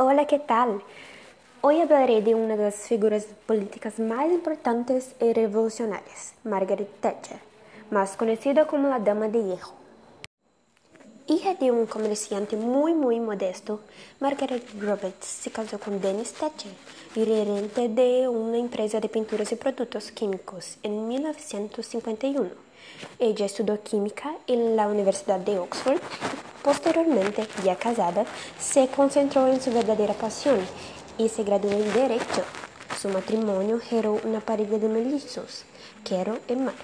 Hola, 0.00 0.28
¿qué 0.28 0.38
tal? 0.38 0.80
Hoy 1.60 1.80
hablaré 1.80 2.22
de 2.22 2.36
una 2.36 2.56
de 2.56 2.62
las 2.62 2.86
figuras 2.86 3.26
políticas 3.46 3.98
más 3.98 4.30
importantes 4.30 5.16
y 5.20 5.32
revolucionarias, 5.32 6.34
Margaret 6.44 6.88
Thatcher, 7.00 7.40
más 7.90 8.16
conocida 8.16 8.68
como 8.68 8.86
la 8.86 9.00
Dama 9.00 9.26
de 9.26 9.42
Hierro. 9.42 9.72
Hija 11.26 11.54
de 11.54 11.72
un 11.72 11.86
comerciante 11.86 12.56
muy 12.56 12.94
muy 12.94 13.18
modesto, 13.18 13.80
Margaret 14.20 14.62
Roberts 14.78 15.26
se 15.26 15.50
casó 15.50 15.80
con 15.80 16.00
Dennis 16.00 16.32
Thatcher, 16.32 16.70
gerente 17.12 17.88
de 17.88 18.28
una 18.28 18.58
empresa 18.58 19.00
de 19.00 19.08
pinturas 19.08 19.50
y 19.50 19.56
productos 19.56 20.12
químicos, 20.12 20.78
en 20.84 21.08
1951. 21.08 22.50
Ella 23.18 23.46
estudió 23.46 23.82
química 23.82 24.36
en 24.46 24.76
la 24.76 24.86
Universidad 24.86 25.40
de 25.40 25.58
Oxford 25.58 25.98
Posteriormente, 26.68 27.48
ya 27.64 27.76
casada, 27.76 28.26
se 28.60 28.88
concentró 28.88 29.46
en 29.46 29.58
su 29.58 29.72
verdadera 29.72 30.12
pasión 30.12 30.58
y 31.16 31.30
se 31.30 31.42
graduó 31.42 31.70
en 31.70 31.90
Derecho. 31.94 32.44
Su 33.00 33.08
matrimonio 33.08 33.80
generó 33.80 34.20
una 34.22 34.40
pareja 34.40 34.76
de 34.76 34.86
mellizos, 34.86 35.64
Carol 36.06 36.38
y 36.46 36.56
Mark. 36.56 36.76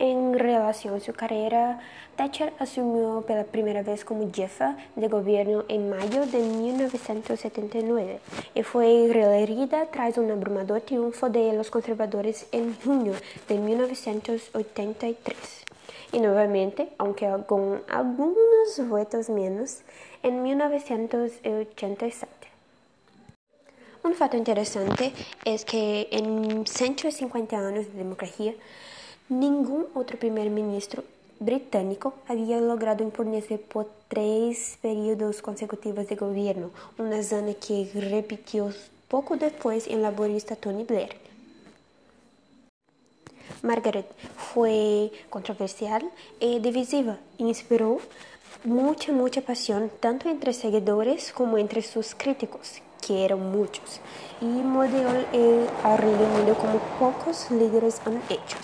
En 0.00 0.36
relación 0.36 0.96
a 0.96 1.00
su 1.00 1.12
carrera, 1.12 1.78
Thatcher 2.16 2.52
asumió 2.58 3.22
por 3.24 3.36
la 3.36 3.44
primera 3.44 3.84
vez 3.84 4.04
como 4.04 4.28
jefa 4.32 4.76
de 4.96 5.06
gobierno 5.06 5.62
en 5.68 5.90
mayo 5.90 6.26
de 6.26 6.40
1979 6.40 8.18
y 8.56 8.62
fue 8.64 9.08
reelegida 9.12 9.86
tras 9.92 10.18
un 10.18 10.32
abrumador 10.32 10.80
triunfo 10.80 11.28
de 11.28 11.52
los 11.52 11.70
conservadores 11.70 12.48
en 12.50 12.74
junio 12.82 13.12
de 13.48 13.58
1983 13.58 15.69
y 16.12 16.18
nuevamente, 16.18 16.92
aunque 16.98 17.28
con 17.46 17.82
algunos 17.88 18.88
votos 18.88 19.28
menos, 19.28 19.80
en 20.22 20.42
1987. 20.42 22.40
Un 24.02 24.14
fato 24.14 24.36
interesante 24.36 25.12
es 25.44 25.64
que 25.64 26.08
en 26.10 26.66
150 26.66 27.56
años 27.56 27.86
de 27.86 27.92
democracia, 27.92 28.54
ningún 29.28 29.86
otro 29.94 30.18
primer 30.18 30.48
ministro 30.50 31.04
británico 31.38 32.14
había 32.26 32.60
logrado 32.60 33.02
imponerse 33.02 33.58
por 33.58 33.88
tres 34.08 34.78
periodos 34.80 35.42
consecutivos 35.42 36.08
de 36.08 36.16
gobierno, 36.16 36.70
una 36.98 37.22
zona 37.22 37.54
que 37.54 37.90
repitió 37.94 38.72
poco 39.08 39.36
después 39.36 39.86
el 39.86 40.02
laborista 40.02 40.56
Tony 40.56 40.84
Blair. 40.84 41.16
Margaret 43.62 44.06
fue 44.36 45.12
controversial 45.28 46.10
y 46.38 46.60
divisiva. 46.60 47.18
Inspiró 47.38 47.98
mucha, 48.64 49.12
mucha 49.12 49.42
pasión 49.42 49.90
tanto 50.00 50.28
entre 50.28 50.52
seguidores 50.52 51.32
como 51.32 51.58
entre 51.58 51.82
sus 51.82 52.14
críticos, 52.14 52.80
que 53.06 53.24
eran 53.24 53.50
muchos, 53.50 54.00
y 54.40 54.44
modeló 54.44 55.10
el 55.32 55.66
Reino 55.98 56.34
Unido 56.34 56.56
como 56.56 56.78
pocos 56.98 57.50
líderes 57.50 58.00
han 58.06 58.22
hecho. 58.28 58.56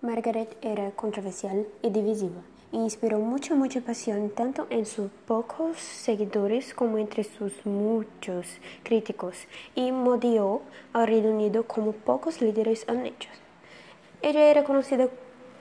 Margaret 0.00 0.56
era 0.62 0.90
controversial 0.92 1.66
y 1.82 1.90
divisiva 1.90 2.40
inspiró 2.72 3.18
mucha, 3.18 3.54
mucha 3.54 3.80
pasión 3.80 4.30
tanto 4.30 4.66
en 4.70 4.86
sus 4.86 5.10
pocos 5.26 5.78
seguidores 5.78 6.74
como 6.74 6.98
entre 6.98 7.24
sus 7.24 7.64
muchos 7.66 8.46
críticos 8.82 9.36
y 9.74 9.92
modeló 9.92 10.62
al 10.92 11.06
Reino 11.06 11.30
Unido 11.30 11.64
como 11.64 11.92
pocos 11.92 12.40
líderes 12.40 12.84
han 12.88 13.06
hecho. 13.06 13.28
Ella 14.22 14.50
era 14.50 14.64
conocida 14.64 15.08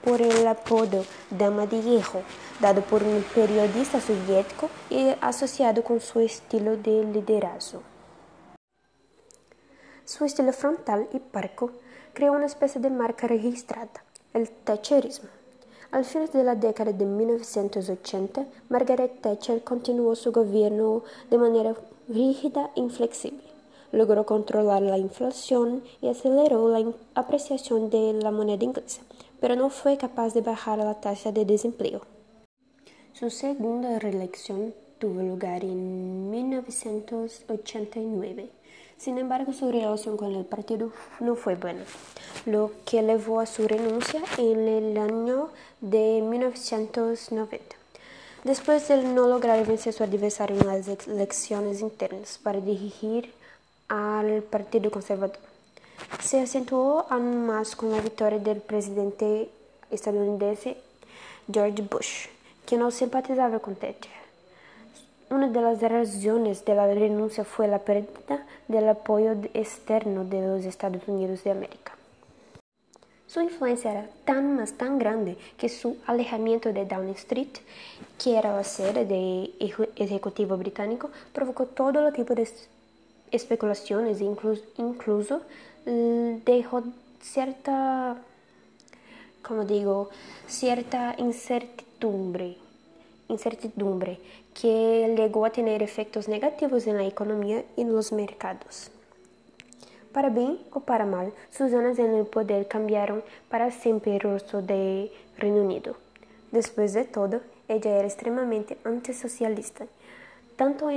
por 0.04 0.22
el 0.22 0.48
apodo 0.48 1.06
Dama 1.30 1.66
de 1.66 1.82
Hierro, 1.82 2.22
dado 2.60 2.82
por 2.82 3.04
un 3.04 3.24
periodista 3.36 4.00
soviético 4.00 4.70
y 4.90 5.10
asociado 5.22 5.84
con 5.84 6.00
su 6.00 6.20
estilo 6.20 6.78
de 6.78 7.04
liderazgo. 7.04 7.82
Su 10.06 10.26
estilo 10.26 10.54
frontal 10.54 11.08
y 11.14 11.20
parco 11.20 11.72
creó 12.14 12.34
una 12.34 12.46
especie 12.46 12.82
de 12.82 12.90
marca 12.90 13.28
registrada, 13.28 14.04
el 14.34 14.50
Thatcherismo. 14.50 15.39
Al 15.92 16.06
final 16.06 16.30
de 16.30 16.44
la 16.44 16.54
década 16.54 16.94
de 16.94 17.04
1980, 17.04 18.46
Margaret 18.70 19.22
Thatcher 19.22 19.64
continuó 19.64 20.16
su 20.16 20.32
gobierno 20.32 21.02
de 21.32 21.40
manera 21.40 21.74
rígida 22.08 22.70
e 22.76 22.82
inflexible. 22.82 23.42
Logró 23.92 24.24
controlar 24.24 24.84
la 24.84 25.00
inflación 25.00 25.82
y 26.00 26.10
aceleró 26.10 26.70
la 26.70 26.94
apreciación 27.16 27.90
de 27.90 28.14
la 28.14 28.30
moneda 28.30 28.64
inglesa, 28.64 29.02
pero 29.40 29.56
no 29.56 29.72
fue 29.72 29.98
capaz 29.98 30.36
de 30.36 30.42
bajar 30.42 30.78
la 30.78 31.02
tasa 31.02 31.32
de 31.32 31.46
desempleo. 31.46 32.02
Su 33.14 33.32
segunda 33.32 33.98
reelección 33.98 34.76
tuvo 35.00 35.24
lugar 35.24 35.64
en 35.64 36.30
1989. 36.30 38.59
Sin 39.00 39.18
embargo, 39.18 39.54
su 39.54 39.72
relación 39.72 40.18
con 40.18 40.36
el 40.36 40.44
partido 40.44 40.92
no 41.22 41.36
fue 41.36 41.56
buena, 41.56 41.86
lo 42.46 42.74
que 42.86 43.02
llevó 43.02 43.40
a 43.40 43.46
su 43.46 43.66
renuncia 43.66 44.22
en 44.38 44.68
el 44.68 44.98
año 44.98 45.52
de 45.80 46.22
1990. 46.22 47.78
Después 48.44 48.90
de 48.90 49.02
no 49.02 49.30
lograr 49.30 49.66
vencer 49.66 49.94
su 49.94 50.04
adversario 50.04 50.60
en 50.60 50.68
las 50.68 51.08
elecciones 51.08 51.80
internas 51.80 52.42
para 52.44 52.60
dirigir 52.60 53.34
al 53.88 54.44
Partido 54.44 54.92
Conservador, 54.92 55.40
se 56.22 56.42
acentuó 56.42 57.06
aún 57.10 57.46
más 57.46 57.78
con 57.78 57.92
la 57.92 58.02
victoria 58.02 58.40
del 58.40 58.60
presidente 58.60 59.50
estadounidense 59.92 60.76
George 61.50 61.84
Bush, 61.84 62.28
que 62.66 62.76
no 62.76 62.92
simpatizaba 62.92 63.60
con 63.60 63.76
Thatcher. 63.76 64.29
Una 65.32 65.48
de 65.48 65.62
las 65.62 65.80
razones 65.80 66.66
de 66.66 66.74
la 66.74 66.92
renuncia 66.92 67.44
fue 67.44 67.68
la 67.68 67.78
pérdida 67.78 68.48
del 68.68 68.90
apoyo 68.90 69.34
externo 69.54 70.26
de 70.26 70.42
los 70.42 70.66
Estados 70.66 71.08
Unidos 71.08 71.44
de 71.44 71.52
América. 71.52 71.94
Su 73.28 73.40
influencia 73.40 73.92
era 73.92 74.10
tan 74.26 74.56
más 74.56 74.74
tan 74.74 74.98
grande 74.98 75.38
que 75.56 75.70
su 75.70 75.98
alejamiento 76.08 76.74
de 76.74 76.84
Downing 76.84 77.14
Street, 77.14 77.60
que 78.18 78.40
era 78.40 78.56
la 78.56 78.64
sede 78.64 79.06
del 79.06 79.54
ejecutivo 79.96 80.58
británico, 80.58 81.12
provocó 81.32 81.68
todo 81.68 82.12
tipo 82.12 82.34
de 82.34 82.50
especulaciones 83.30 84.22
incluso, 84.22 84.64
incluso 84.78 85.42
dejó 85.86 86.86
cierta, 87.22 88.18
como 89.44 89.64
digo, 89.64 90.10
cierta 90.48 91.14
incertidumbre 91.20 92.58
incertidumbre 93.30 94.20
que 94.62 95.14
llegó 95.16 95.46
a 95.46 95.52
tener 95.52 95.82
efectos 95.82 96.28
negativos 96.28 96.86
en 96.88 96.98
la 96.98 97.06
economía 97.06 97.64
y 97.78 97.86
los 97.86 98.12
mercados. 98.12 98.92
Para 100.12 100.28
bien 100.30 100.60
o 100.72 100.82
para 100.82 101.06
mal, 101.06 101.32
sus 101.52 101.72
años 101.74 101.98
en 102.00 102.16
el 102.16 102.26
poder 102.26 102.68
cambiaron 102.68 103.24
para 103.50 103.72
siempre 103.72 104.16
el 104.16 104.22
rostro 104.22 104.62
del 104.62 105.10
Reino 105.38 105.62
Unido. 105.62 105.96
Después 106.52 106.92
de 106.94 107.06
todo, 107.06 107.40
ella 107.68 107.98
era 107.98 108.08
extremadamente 108.08 108.78
antisocialista, 108.84 109.88
tanto, 110.56 110.90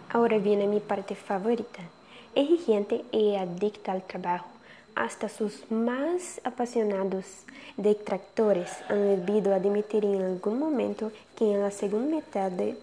Ahora 0.09 0.37
viene 0.37 0.67
mi 0.67 0.79
parte 0.79 1.15
favorita. 1.15 1.81
Exigente 2.33 3.03
y 3.11 3.35
adicta 3.35 3.91
al 3.91 4.03
trabajo, 4.03 4.47
hasta 4.95 5.27
sus 5.27 5.69
más 5.69 6.39
apasionados 6.45 7.25
detractores 7.75 8.71
han 8.87 9.25
debido 9.25 9.53
admitir 9.53 10.05
en 10.05 10.21
algún 10.21 10.59
momento 10.59 11.11
que 11.35 11.51
en 11.51 11.59
la 11.59 11.71
segunda 11.71 12.15
mitad 12.15 12.51
de, 12.51 12.77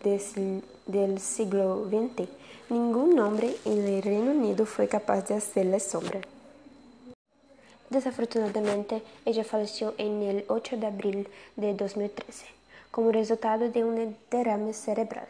del 0.85 1.19
siglo 1.19 1.89
XX 1.89 2.29
ningún 2.69 3.19
hombre 3.21 3.57
en 3.65 3.89
el 3.89 4.03
Reino 4.03 4.33
Unido 4.33 4.67
fue 4.67 4.87
capaz 4.87 5.29
de 5.29 5.37
hacerle 5.37 5.81
sombra. 5.81 6.21
Desafortunadamente, 7.91 9.03
ella 9.25 9.45
falleció 9.45 9.95
en 9.99 10.23
el 10.23 10.45
8 10.49 10.79
de 10.79 10.87
abril 10.87 11.29
de 11.57 11.75
2013, 11.75 12.47
como 12.91 13.13
resultado 13.13 13.69
de 13.69 13.85
un 13.85 14.17
derrame 14.31 14.73
cerebral. 14.73 15.27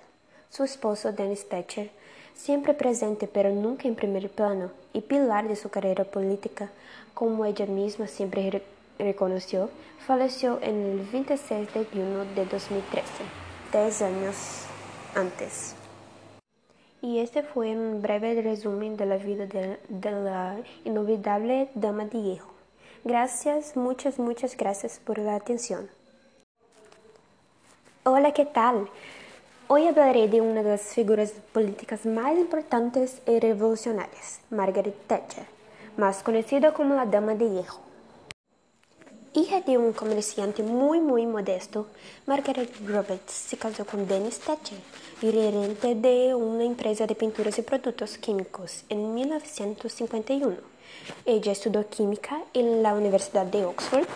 Su 0.51 0.65
esposo, 0.65 1.13
Dennis 1.13 1.49
Thatcher, 1.49 1.91
siempre 2.35 2.75
presente 2.75 3.27
pero 3.27 3.51
nunca 3.51 3.89
en 3.89 3.95
primer 3.95 4.31
plano 4.31 4.71
y 4.93 5.01
pilar 5.01 5.49
de 5.49 5.57
su 5.57 5.69
carrera 5.69 6.05
política, 6.05 6.71
como 7.13 7.45
ella 7.45 7.67
misma 7.67 8.07
siempre 8.07 8.63
reconoció, 8.99 9.71
falleció 10.07 10.59
en 10.63 10.83
el 10.85 11.01
26 11.13 11.75
de 11.75 11.85
junio 11.87 12.25
de 12.35 12.47
2013, 12.47 13.09
10 13.73 14.03
años 14.03 14.37
antes. 15.15 15.75
Y 17.05 17.19
este 17.19 17.43
fue 17.43 17.77
un 17.77 18.01
breve 18.01 18.41
resumen 18.41 18.97
de 18.97 19.05
la 19.05 19.19
vida 19.19 19.45
de, 19.45 19.79
la 20.11 20.57
inolvidable 20.87 21.69
Dama 21.75 22.07
de 22.07 22.19
Hierro. 22.19 22.47
Gracias, 23.05 23.77
muchas, 23.77 24.19
muchas 24.19 24.57
gracias 24.57 25.03
por 25.05 25.19
la 25.19 25.35
atención. 25.35 25.91
Hola, 28.05 28.33
¿qué 28.33 28.47
tal? 28.47 28.89
Hoy 29.69 29.87
hablaré 29.87 30.29
de 30.29 30.41
una 30.41 30.63
de 30.63 30.71
las 30.71 30.95
figuras 30.95 31.33
políticas 31.53 32.07
más 32.07 32.39
importantes 32.39 33.21
y 33.27 33.39
revolucionarias, 33.39 34.41
Margaret 34.49 34.97
Thatcher, 35.07 35.45
más 35.99 36.23
conocida 36.23 36.73
como 36.73 36.95
la 36.95 37.05
Dama 37.05 37.35
de 37.35 37.51
Hierro. 37.51 37.84
Hija 39.37 39.63
de 39.63 39.77
un 39.77 39.93
comerciante 39.93 40.63
muy 40.63 41.01
muy 41.01 41.27
modesto, 41.27 41.89
Margaret 42.25 42.71
Roberts 42.87 43.33
se 43.33 43.57
casó 43.57 43.85
con 43.85 44.07
Dennis 44.07 44.39
Thatcher, 44.39 44.79
gerente 45.21 45.97
de 45.97 46.37
una 46.37 46.63
empresa 46.63 47.05
de 47.05 47.17
pinturas 47.17 47.59
y 47.59 47.63
productos 47.63 48.17
químicos, 48.17 48.85
en 48.89 49.13
1951. 49.13 50.57
Ella 51.27 51.51
estudió 51.51 51.85
química 51.89 52.43
en 52.53 52.85
la 52.85 52.95
Universidad 52.95 53.45
de 53.47 53.65
Oxford 53.65 54.07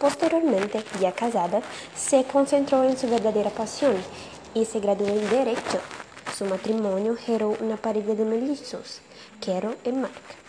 posteriormente, 0.00 0.82
ya 0.98 1.12
casada, 1.12 1.60
se 1.94 2.24
concentró 2.24 2.84
en 2.84 2.96
su 2.96 3.06
verdadera 3.06 3.50
pasión 3.50 3.96
y 4.54 4.64
se 4.64 4.80
graduó 4.80 5.08
en 5.08 5.28
Derecho. 5.28 5.78
Su 6.34 6.46
matrimonio 6.46 7.16
generó 7.16 7.54
una 7.60 7.76
pareja 7.76 8.14
de 8.14 8.24
mellizos, 8.24 9.02
Carol 9.44 9.76
y 9.84 9.92
Mark. 9.92 10.43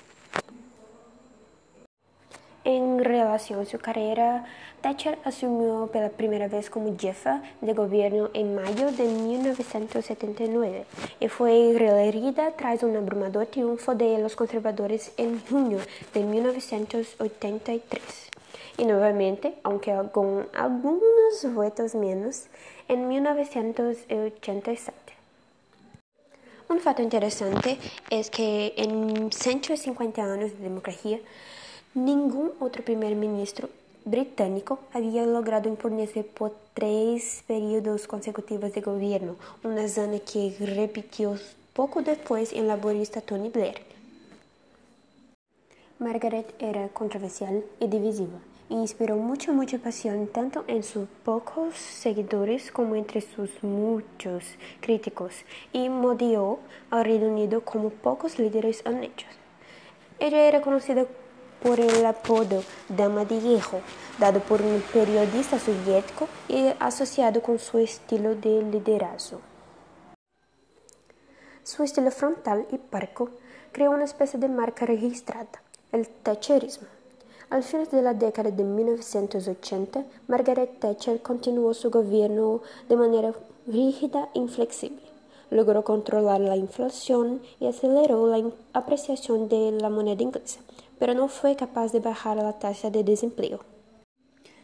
En 2.66 3.04
relación 3.04 3.60
a 3.60 3.66
su 3.66 3.78
carrera, 3.78 4.44
Thatcher 4.82 5.20
asumió 5.24 5.88
por 5.94 6.02
la 6.02 6.10
primera 6.10 6.48
vez 6.48 6.72
como 6.72 6.98
jefa 6.98 7.44
de 7.62 7.74
gobierno 7.74 8.32
en 8.34 8.56
mayo 8.56 8.92
de 8.92 9.04
1979 9.04 10.86
y 11.20 11.28
fue 11.28 11.76
reelegida 11.78 12.54
tras 12.58 12.82
un 12.82 12.98
abrumador 12.98 13.46
triunfo 13.46 13.94
de 13.94 14.18
los 14.18 14.36
conservadores 14.36 15.12
en 15.18 15.40
junio 15.46 15.78
de 16.16 16.24
1983. 16.24 18.02
Y 18.80 18.86
nuevamente, 18.86 19.54
aunque 19.62 19.96
con 20.12 20.48
algunos 20.56 21.54
votos 21.54 21.94
menos, 21.94 22.48
en 22.88 23.08
1987. 23.08 24.92
Un 26.68 26.80
fato 26.80 27.04
interesante 27.04 27.78
es 28.10 28.32
que 28.32 28.74
en 28.76 29.32
150 29.32 30.24
años 30.24 30.54
de 30.54 30.64
democracia, 30.64 31.20
Ningún 31.96 32.52
otro 32.60 32.84
primer 32.84 33.16
ministro 33.16 33.70
británico 34.04 34.80
había 34.92 35.26
logrado 35.26 35.70
imponerse 35.70 36.26
por 36.26 36.54
tres 36.74 37.46
periodos 37.48 38.06
consecutivos 38.06 38.74
de 38.74 38.82
gobierno, 38.82 39.38
una 39.64 39.86
hazaña 39.86 40.20
que 40.20 40.54
repitió 40.60 41.38
poco 41.72 42.02
después 42.02 42.52
el 42.52 42.68
laborista 42.68 43.22
Tony 43.22 43.48
Blair. 43.48 43.82
Margaret 45.98 46.54
era 46.60 46.90
controversial 46.90 47.64
y 47.80 47.88
divisiva 47.88 48.40
e 48.70 48.74
inspiró 48.74 49.16
mucha, 49.16 49.54
mucha 49.54 49.78
pasión 49.78 50.28
tanto 50.28 50.66
en 50.68 50.84
sus 50.84 51.08
pocos 51.24 51.76
seguidores 51.76 52.72
como 52.72 52.98
entre 52.98 53.22
sus 53.22 53.64
muchos 53.64 54.44
críticos 54.82 55.46
y 55.72 55.88
modeló 55.88 56.60
al 56.90 57.06
Reino 57.06 57.28
Unido 57.28 57.62
como 57.62 57.90
pocos 57.90 58.38
líderes 58.38 58.86
han 58.86 59.02
hecho. 59.02 59.28
Ella 60.20 60.46
era 60.46 60.60
conocida 60.60 61.06
por 61.62 61.80
el 61.80 62.06
apodo 62.06 62.64
Dama 62.90 63.26
de 63.26 63.40
Hierro, 63.40 63.82
dado 64.20 64.40
por 64.40 64.62
un 64.62 64.84
periodista 64.94 65.60
soviético 65.60 66.28
y 66.48 66.68
asociado 66.80 67.42
con 67.42 67.60
su 67.60 67.78
estilo 67.80 68.36
de 68.36 68.62
liderazgo. 68.62 69.42
Su 71.64 71.84
estilo 71.84 72.12
frontal 72.12 72.68
y 72.72 72.78
parco 72.78 73.30
creó 73.72 73.92
una 73.92 74.04
especie 74.04 74.40
de 74.40 74.48
marca 74.48 74.86
registrada, 74.86 75.64
el 75.92 76.08
Thatcherismo. 76.08 76.88
Al 77.50 77.64
final 77.64 77.88
de 77.90 78.02
la 78.02 78.14
década 78.14 78.52
de 78.52 78.64
1980, 78.64 80.04
Margaret 80.28 80.80
Thatcher 80.80 81.22
continuó 81.22 81.74
su 81.74 81.90
gobierno 81.92 82.62
de 82.90 82.96
manera 82.96 83.34
rígida 83.68 84.30
e 84.34 84.40
inflexible. 84.40 85.02
Logró 85.52 85.84
controlar 85.84 86.42
la 86.42 86.56
inflación 86.56 87.42
y 87.60 87.68
aceleró 87.68 88.28
la 88.28 88.52
apreciación 88.74 89.48
de 89.48 89.72
la 89.72 89.90
moneda 89.90 90.24
inglesa 90.24 90.60
pero 91.00 91.14
no 91.14 91.28
fue 91.28 91.56
capaz 91.56 91.92
de 91.92 92.00
bajar 92.00 92.38
la 92.38 92.54
tasa 92.54 92.90
de 92.90 93.04
desempleo. 93.04 93.60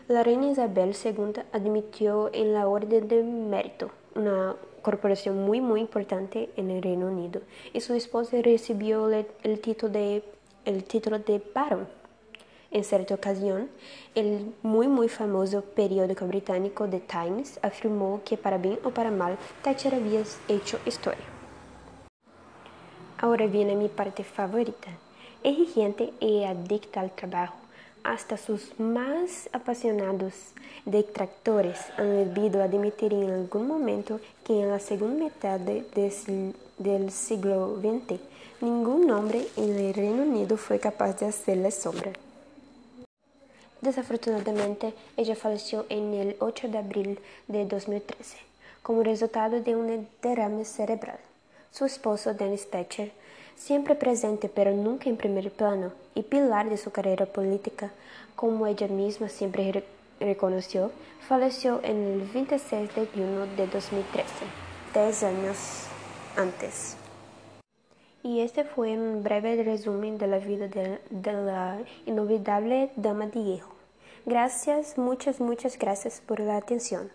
La 0.10 0.22
reina 0.22 0.50
Isabel 0.50 0.93
II 1.01 1.43
admitió 1.53 2.29
en 2.33 2.53
la 2.53 2.67
Orden 2.67 3.07
de 3.07 3.24
Mérito, 3.24 3.89
una 4.15 4.53
corporación 4.81 5.45
muy 5.45 5.62
muy 5.62 5.79
importante 5.79 6.50
en 6.57 6.72
el 6.72 6.83
Reino 6.83 7.07
Unido, 7.07 7.39
y 7.72 7.79
su 7.79 7.93
esposa 7.93 8.36
recibió 8.41 9.10
el, 9.10 9.60
título 9.62 9.93
de 9.93 10.22
el 10.65 10.83
título 10.83 11.19
de 11.19 11.41
barón. 11.55 11.88
En 12.69 12.83
cierta 12.83 13.15
ocasión, 13.15 13.69
el 14.13 14.53
muy 14.62 14.89
muy 14.89 15.07
famoso 15.07 15.62
periódico 15.62 16.27
británico 16.27 16.86
The 16.86 17.00
Times 17.00 17.57
afirmó 17.62 18.19
que 18.25 18.36
para 18.36 18.57
bien 18.57 18.79
o 18.83 18.89
para 18.89 19.10
mal, 19.10 19.38
Thatcher 19.62 19.95
había 19.95 20.24
hecho 20.50 20.81
historia. 20.86 21.24
Ahora 23.19 23.48
viene 23.48 23.77
mi 23.77 23.88
parte 23.88 24.25
favorita. 24.25 24.89
Exigente 25.43 26.12
y 26.19 26.43
adicta 26.43 27.00
al 27.00 27.12
trabajo, 27.12 27.62
hasta 28.03 28.38
sus 28.38 28.79
más 28.79 29.50
apasionados 29.53 30.33
detractores 30.86 31.79
han 31.98 32.33
debido 32.33 32.62
admitir 32.62 33.13
en 33.13 33.29
algún 33.29 33.67
momento 33.67 34.19
que 34.43 34.62
en 34.62 34.69
la 34.69 34.79
segunda 34.79 35.25
mitad 35.25 35.60
de, 35.60 35.86
de, 35.95 36.53
del 36.77 37.12
siglo 37.12 37.77
XX 37.79 38.19
ningún 38.62 39.10
hombre 39.12 39.48
en 39.57 39.75
el 39.77 39.93
Reino 39.93 40.24
Unido 40.24 40.57
fue 40.57 40.79
capaz 40.79 41.19
de 41.19 41.27
hacerle 41.27 41.72
sombra. 41.72 42.12
Desafortunadamente, 43.81 44.93
ella 45.17 45.36
falleció 45.36 45.86
en 45.89 46.13
el 46.13 46.36
8 46.39 46.69
de 46.69 46.77
abril 46.77 47.19
de 47.48 47.65
2013 47.65 48.38
como 48.81 49.01
resultado 49.01 49.62
de 49.62 49.75
un 49.75 50.07
derrame 50.22 50.65
cerebral. 50.65 51.19
Su 51.72 51.86
esposo, 51.86 52.33
Dennis 52.33 52.69
Thatcher, 52.69 53.12
siempre 53.55 53.95
presente 53.95 54.50
pero 54.50 54.72
nunca 54.72 55.10
en 55.10 55.17
primer 55.17 55.51
plano 55.51 55.91
y 56.15 56.24
pilar 56.24 56.69
de 56.69 56.77
su 56.77 56.91
carrera 56.91 57.25
política, 57.25 57.91
como 58.36 58.67
ella 58.67 58.88
misma 58.88 59.29
siempre 59.29 59.83
reconoció, 60.19 60.91
falleció 61.27 61.79
en 61.83 62.22
el 62.22 62.22
26 62.22 62.95
de 62.95 63.07
junio 63.07 63.48
de 63.57 63.67
2013, 63.67 64.27
10 64.93 65.24
años 65.24 65.57
antes. 66.36 66.98
Y 68.24 68.39
este 68.39 68.63
fue 68.63 68.98
un 68.98 69.22
breve 69.22 69.62
resumen 69.63 70.17
de 70.17 70.27
la 70.27 70.39
vida 70.39 70.67
de, 70.67 71.00
de 71.10 71.33
la 71.33 71.79
inolvidable 72.05 72.89
dama 72.95 73.27
de 73.27 73.43
hierro. 73.43 73.74
Gracias, 74.25 74.98
muchas, 74.98 75.41
muchas 75.41 75.77
gracias 75.77 76.22
por 76.25 76.39
la 76.39 76.55
atención. 76.55 77.10